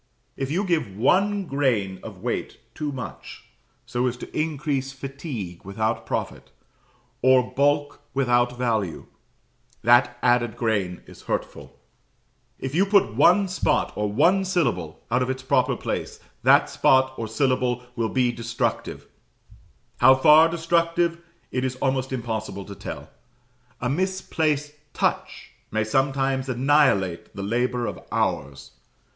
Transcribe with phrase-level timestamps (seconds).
[0.35, 3.43] If you give one grain of weight too much,
[3.85, 6.49] so as to increase fatigue without profit,
[7.21, 9.05] or bulk without value
[9.83, 11.79] that added grain is hurtful;
[12.57, 17.13] if you put one spot or one syllable out of its proper place, that spot
[17.15, 19.05] or syllable will be destructive
[19.99, 21.19] how far destructive
[21.51, 23.11] it is almost impossible to tell:
[23.79, 28.71] a misplaced touch may sometimes annihilate the labour of hours.